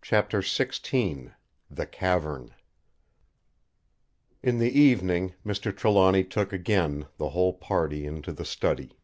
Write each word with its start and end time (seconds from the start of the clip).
Chapter 0.00 0.40
XVI 0.40 1.34
The 1.70 1.86
Cavern 1.86 2.52
In 4.42 4.58
the 4.58 4.76
evening 4.76 5.34
Mr. 5.46 5.72
Trelawny 5.72 6.24
took 6.24 6.52
again 6.52 7.06
the 7.16 7.28
whole 7.28 7.52
party 7.52 8.04
into 8.04 8.32
the 8.32 8.44
study. 8.44 8.98